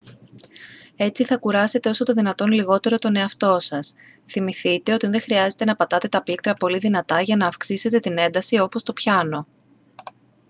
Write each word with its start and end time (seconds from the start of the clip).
έτσι 0.95 1.25
θα 1.25 1.37
κουράσετε 1.37 1.89
όσο 1.89 2.03
το 2.03 2.13
δυνατόν 2.13 2.51
λιγότερο 2.51 2.97
τον 2.97 3.15
εαυτό 3.15 3.59
σας 3.59 3.93
θυμηθείτε 4.29 4.93
ότι 4.93 5.07
δεν 5.07 5.21
χρειάζεται 5.21 5.65
να 5.65 5.75
πατάτε 5.75 6.07
τα 6.07 6.23
πλήκτρα 6.23 6.53
πολύ 6.53 6.77
δυνατά 6.77 7.21
για 7.21 7.35
να 7.35 7.47
αυξήσετε 7.47 7.99
την 7.99 8.17
ένταση 8.17 8.59
όπως 8.59 8.81
στο 8.81 8.93
πιάνο 8.93 9.47